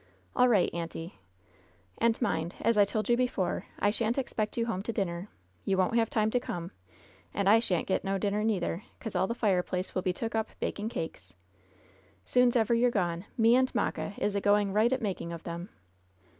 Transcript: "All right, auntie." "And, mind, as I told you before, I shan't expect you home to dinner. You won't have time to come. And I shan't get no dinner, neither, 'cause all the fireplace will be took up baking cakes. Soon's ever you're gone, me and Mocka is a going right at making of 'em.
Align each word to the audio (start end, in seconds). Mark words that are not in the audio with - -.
"All 0.35 0.47
right, 0.47 0.73
auntie." 0.73 1.19
"And, 1.99 2.19
mind, 2.19 2.55
as 2.61 2.75
I 2.75 2.85
told 2.85 3.07
you 3.07 3.15
before, 3.15 3.67
I 3.77 3.91
shan't 3.91 4.17
expect 4.17 4.57
you 4.57 4.65
home 4.65 4.81
to 4.81 4.91
dinner. 4.91 5.29
You 5.63 5.77
won't 5.77 5.95
have 5.95 6.09
time 6.09 6.31
to 6.31 6.39
come. 6.39 6.71
And 7.35 7.47
I 7.47 7.59
shan't 7.59 7.85
get 7.85 8.03
no 8.03 8.17
dinner, 8.17 8.43
neither, 8.43 8.81
'cause 8.99 9.15
all 9.15 9.27
the 9.27 9.35
fireplace 9.35 9.93
will 9.93 10.01
be 10.01 10.11
took 10.11 10.33
up 10.33 10.49
baking 10.59 10.89
cakes. 10.89 11.35
Soon's 12.25 12.55
ever 12.55 12.73
you're 12.73 12.89
gone, 12.89 13.25
me 13.37 13.55
and 13.55 13.71
Mocka 13.75 14.15
is 14.17 14.33
a 14.35 14.41
going 14.41 14.73
right 14.73 14.91
at 14.91 15.03
making 15.03 15.31
of 15.31 15.47
'em. 15.47 15.69